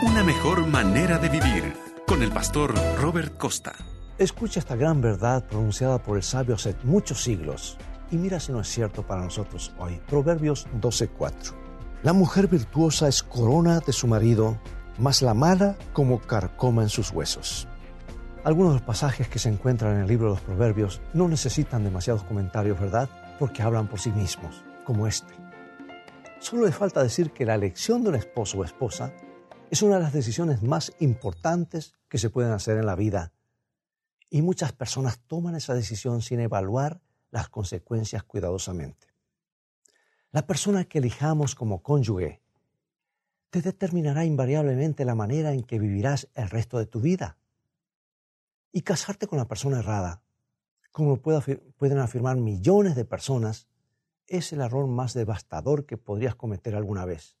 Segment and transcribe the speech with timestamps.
[0.00, 1.74] Una mejor manera de vivir
[2.06, 3.72] con el pastor Robert Costa.
[4.16, 7.76] Escucha esta gran verdad pronunciada por el sabio hace muchos siglos
[8.12, 10.00] y mira si no es cierto para nosotros hoy.
[10.06, 11.52] Proverbios 12:4.
[12.04, 14.60] La mujer virtuosa es corona de su marido,
[14.98, 17.66] mas la mala como carcoma en sus huesos.
[18.44, 21.82] Algunos de los pasajes que se encuentran en el libro de los Proverbios no necesitan
[21.82, 23.08] demasiados comentarios, ¿verdad?
[23.40, 25.34] Porque hablan por sí mismos, como este.
[26.38, 29.12] Solo le falta decir que la elección de un esposo o esposa
[29.70, 33.32] es una de las decisiones más importantes que se pueden hacer en la vida.
[34.30, 37.00] Y muchas personas toman esa decisión sin evaluar
[37.30, 39.08] las consecuencias cuidadosamente.
[40.30, 42.40] La persona que elijamos como cónyuge
[43.50, 47.38] te determinará invariablemente la manera en que vivirás el resto de tu vida.
[48.72, 50.22] Y casarte con la persona errada,
[50.92, 53.68] como pueden afirmar millones de personas,
[54.26, 57.38] es el error más devastador que podrías cometer alguna vez.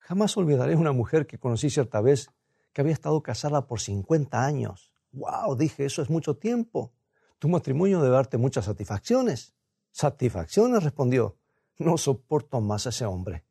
[0.00, 2.30] Jamás olvidaré una mujer que conocí cierta vez
[2.72, 4.92] que había estado casada por 50 años.
[5.12, 5.56] ¡Wow!
[5.56, 6.92] Dije, eso es mucho tiempo.
[7.38, 9.54] Tu matrimonio debe darte muchas satisfacciones.
[9.92, 10.82] ¿Satisfacciones?
[10.82, 11.36] respondió.
[11.78, 13.44] No soporto más a ese hombre.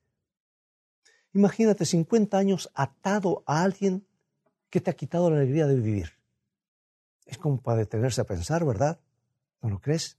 [1.34, 4.06] Imagínate 50 años atado a alguien
[4.70, 6.14] que te ha quitado la alegría de vivir.
[7.26, 9.00] Es como para detenerse a pensar, ¿verdad?
[9.62, 10.18] ¿No lo crees?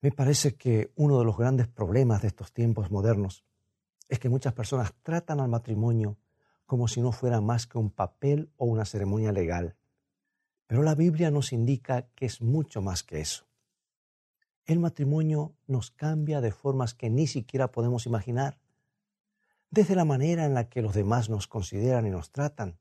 [0.00, 3.44] Me parece que uno de los grandes problemas de estos tiempos modernos
[4.12, 6.18] es que muchas personas tratan al matrimonio
[6.66, 9.74] como si no fuera más que un papel o una ceremonia legal.
[10.66, 13.46] Pero la Biblia nos indica que es mucho más que eso.
[14.66, 18.58] El matrimonio nos cambia de formas que ni siquiera podemos imaginar,
[19.70, 22.76] desde la manera en la que los demás nos consideran y nos tratan,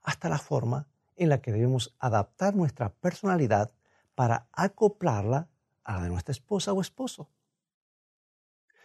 [0.00, 3.72] hasta la forma en la que debemos adaptar nuestra personalidad
[4.14, 5.48] para acoplarla
[5.82, 7.30] a la de nuestra esposa o esposo.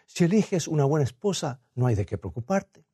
[0.08, 2.86] Si eliges una buena esposa, no hay de qué preocuparte.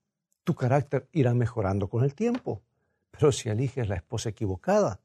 [0.43, 2.63] Tu carácter irá mejorando con el tiempo.
[3.11, 4.99] Pero si eliges la esposa equivocada,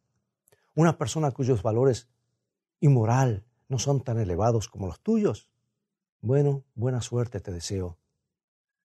[0.75, 2.09] una persona cuyos valores
[2.81, 5.51] y moral no son tan elevados como los tuyos,
[6.21, 7.99] bueno, buena suerte te deseo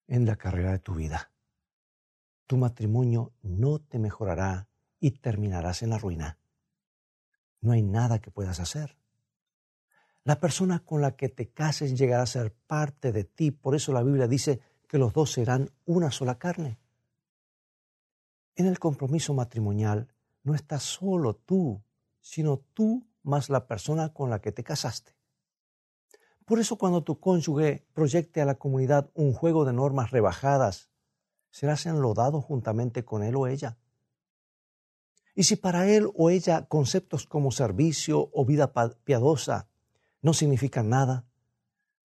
[0.07, 1.31] en la carrera de tu vida.
[2.45, 4.67] Tu matrimonio no te mejorará
[5.00, 6.38] y terminarás en la ruina.
[7.62, 8.97] No hay nada que puedas hacer.
[10.25, 13.51] La persona con la que te cases llegará a ser parte de ti.
[13.51, 16.79] Por eso la Biblia dice que los dos serán una sola carne.
[18.56, 20.07] En el compromiso matrimonial
[20.44, 21.83] no estás solo tú,
[22.22, 25.16] sino tú más la persona con la que te casaste.
[26.45, 30.89] Por eso cuando tu cónyuge proyecte a la comunidad un juego de normas rebajadas,
[31.50, 33.78] serás enlodado juntamente con él o ella.
[35.35, 38.72] Y si para él o ella conceptos como servicio o vida
[39.03, 39.69] piadosa
[40.23, 41.25] no significa nada,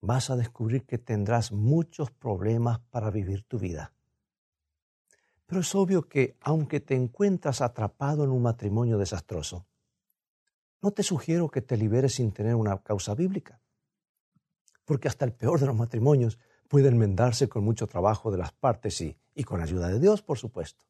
[0.00, 3.92] vas a descubrir que tendrás muchos problemas para vivir tu vida.
[5.44, 9.66] Pero es obvio que aunque te encuentras atrapado en un matrimonio desastroso,
[10.80, 13.60] no te sugiero que te liberes sin tener una causa bíblica,
[14.84, 16.38] porque hasta el peor de los matrimonios
[16.68, 20.38] puede enmendarse con mucho trabajo de las partes y, y con ayuda de Dios, por
[20.38, 20.86] supuesto.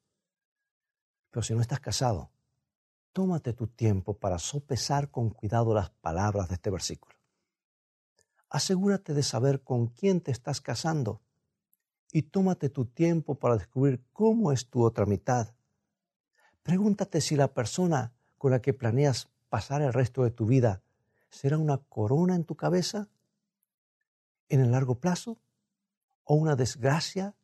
[1.31, 2.31] Pero si no estás casado,
[3.17, 7.17] tómate tu tiempo para sopesar con cuidado las palabras de este versículo
[8.57, 11.21] asegúrate de saber con quién te estás casando
[12.13, 15.55] y tómate tu tiempo para descubrir cómo es tu otra mitad.
[16.63, 20.83] Pregúntate si la persona con la que planeas pasar el resto de tu vida
[21.31, 23.09] será una corona en tu cabeza
[24.49, 25.39] en el largo plazo
[26.25, 27.35] o una desgracia,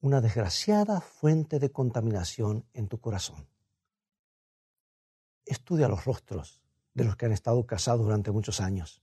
[0.00, 3.49] una desgraciada fuente de contaminación en tu corazón.
[5.50, 6.62] Estudia los rostros
[6.94, 9.02] de los que han estado casados durante muchos años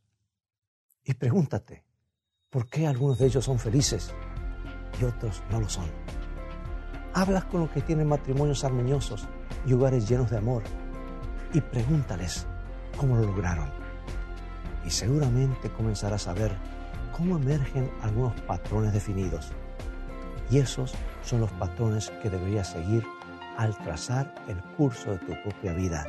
[1.03, 1.83] y pregúntate,
[2.49, 4.15] ¿por qué algunos de ellos son felices
[4.97, 5.91] y otros no lo son?
[7.13, 9.27] Hablas con los que tienen matrimonios armoniosos
[9.65, 10.63] y hogares llenos de amor
[11.53, 12.47] y pregúntales
[12.95, 13.69] cómo lo lograron.
[14.85, 16.55] Y seguramente comenzarás a ver
[17.11, 19.51] cómo emergen algunos patrones definidos.
[20.49, 20.93] Y esos
[21.23, 23.03] son los patrones que deberías seguir
[23.57, 26.07] al trazar el curso de tu propia vida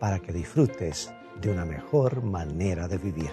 [0.00, 3.30] para que disfrutes de una mejor manera de vivir.